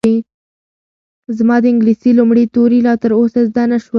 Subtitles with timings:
[1.37, 3.89] زما د انګلیسي لومړي توري لا تر اوسه زده نه شول.